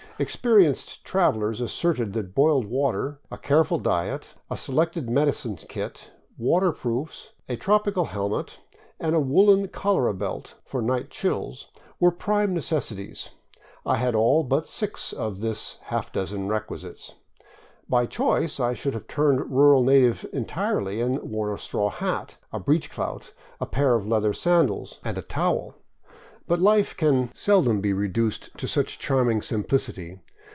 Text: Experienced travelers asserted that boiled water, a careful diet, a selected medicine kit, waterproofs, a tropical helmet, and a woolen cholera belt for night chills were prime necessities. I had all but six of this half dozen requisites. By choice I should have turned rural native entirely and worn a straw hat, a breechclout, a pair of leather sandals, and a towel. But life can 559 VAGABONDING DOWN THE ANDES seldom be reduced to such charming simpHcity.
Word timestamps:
Experienced 0.19 1.03
travelers 1.03 1.61
asserted 1.61 2.13
that 2.13 2.35
boiled 2.35 2.67
water, 2.67 3.19
a 3.31 3.39
careful 3.39 3.79
diet, 3.79 4.35
a 4.51 4.57
selected 4.57 5.09
medicine 5.09 5.55
kit, 5.55 6.11
waterproofs, 6.37 7.31
a 7.49 7.55
tropical 7.55 8.05
helmet, 8.05 8.59
and 8.99 9.15
a 9.15 9.19
woolen 9.19 9.67
cholera 9.69 10.13
belt 10.13 10.53
for 10.63 10.79
night 10.79 11.09
chills 11.09 11.69
were 11.99 12.11
prime 12.11 12.53
necessities. 12.53 13.29
I 13.83 13.95
had 13.95 14.13
all 14.13 14.43
but 14.43 14.67
six 14.67 15.11
of 15.11 15.41
this 15.41 15.77
half 15.85 16.11
dozen 16.11 16.47
requisites. 16.47 17.15
By 17.89 18.05
choice 18.05 18.59
I 18.59 18.75
should 18.75 18.93
have 18.93 19.07
turned 19.07 19.49
rural 19.49 19.81
native 19.81 20.23
entirely 20.31 21.01
and 21.01 21.17
worn 21.23 21.51
a 21.51 21.57
straw 21.57 21.89
hat, 21.89 22.37
a 22.53 22.59
breechclout, 22.59 23.31
a 23.59 23.65
pair 23.65 23.95
of 23.95 24.05
leather 24.07 24.33
sandals, 24.33 24.99
and 25.03 25.17
a 25.17 25.23
towel. 25.23 25.77
But 26.47 26.57
life 26.59 26.97
can 26.97 27.29
559 27.29 27.31
VAGABONDING 27.31 27.31
DOWN 27.31 27.31
THE 27.31 27.31
ANDES 27.31 27.41
seldom 27.45 27.81
be 27.81 27.93
reduced 27.93 28.57
to 28.57 28.67
such 28.67 28.99
charming 28.99 29.39
simpHcity. 29.39 30.19